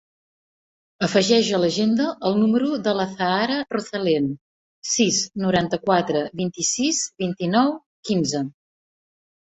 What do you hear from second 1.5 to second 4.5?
a l'agenda el número de l'Azahara Rozalen: